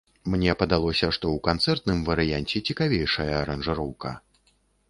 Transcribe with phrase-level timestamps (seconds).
[0.35, 4.19] Мне падалося, што ў канцэртным варыянце цікавейшая аранжыроўка.